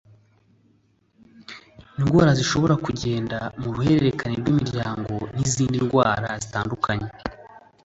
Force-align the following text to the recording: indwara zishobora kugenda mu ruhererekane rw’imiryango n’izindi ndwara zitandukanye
indwara 2.01 2.31
zishobora 2.39 2.75
kugenda 2.85 3.37
mu 3.61 3.69
ruhererekane 3.75 4.35
rw’imiryango 4.41 5.13
n’izindi 5.35 5.77
ndwara 5.85 6.29
zitandukanye 6.43 7.07